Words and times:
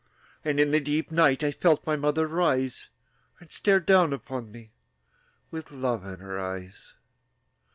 And 0.43 0.59
in 0.59 0.71
the 0.71 0.79
deep 0.79 1.11
night 1.11 1.43
I 1.43 1.51
felt 1.51 1.85
my 1.85 1.95
mother 1.95 2.25
rise, 2.27 2.89
And 3.39 3.51
stare 3.51 3.79
down 3.79 4.13
upon 4.13 4.51
me 4.51 4.71
With 5.51 5.69
love 5.69 6.03
in 6.03 6.21
her 6.21 6.39
eyes. 6.39 6.95